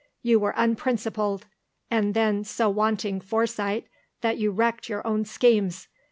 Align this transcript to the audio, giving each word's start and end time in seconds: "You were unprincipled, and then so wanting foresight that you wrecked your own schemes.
"You 0.23 0.39
were 0.39 0.55
unprincipled, 0.57 1.45
and 1.91 2.15
then 2.15 2.43
so 2.43 2.71
wanting 2.71 3.21
foresight 3.21 3.85
that 4.21 4.39
you 4.39 4.49
wrecked 4.49 4.89
your 4.89 5.05
own 5.05 5.25
schemes. 5.25 5.89